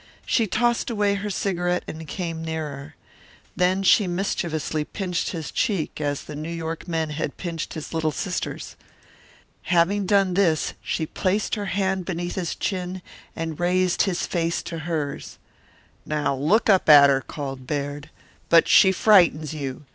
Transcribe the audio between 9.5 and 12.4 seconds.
Having done this, she placed her hand beneath